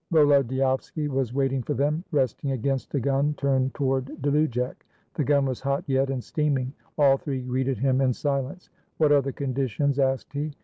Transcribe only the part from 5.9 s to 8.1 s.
and steaming. All three greeted him